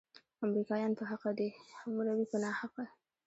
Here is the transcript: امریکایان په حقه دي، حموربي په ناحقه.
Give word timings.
امریکایان 0.45 0.93
په 0.99 1.03
حقه 1.09 1.31
دي، 1.39 1.49
حموربي 1.79 2.25
په 2.31 2.37
ناحقه. 2.43 2.85